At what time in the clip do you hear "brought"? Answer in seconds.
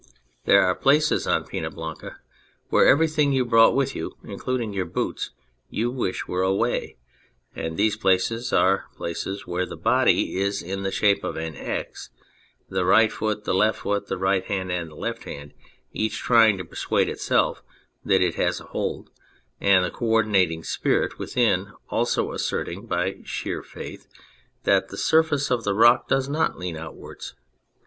3.45-3.75